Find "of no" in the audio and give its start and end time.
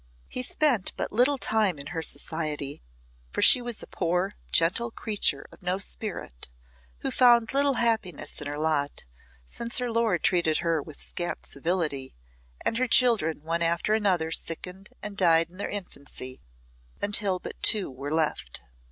5.51-5.77